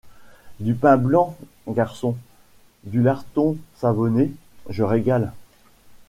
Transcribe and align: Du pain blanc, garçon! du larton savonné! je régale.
Du 0.59 0.73
pain 0.73 0.97
blanc, 0.97 1.37
garçon! 1.67 2.17
du 2.85 3.03
larton 3.03 3.55
savonné! 3.75 4.31
je 4.67 4.81
régale. 4.83 5.31